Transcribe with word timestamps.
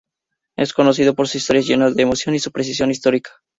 Es 0.57 0.73
conocido 0.73 1.13
por 1.13 1.27
sus 1.27 1.35
historias 1.35 1.67
llenas 1.67 1.95
de 1.95 2.01
emoción 2.01 2.33
y 2.33 2.39
su 2.39 2.51
precisión 2.51 2.89
histórica. 2.89 3.39